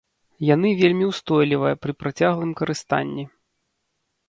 Яны 0.53 0.71
вельмі 0.79 1.05
ўстойлівыя 1.11 1.75
пры 1.85 1.91
працяглым 2.01 2.51
карыстанні. 2.65 3.29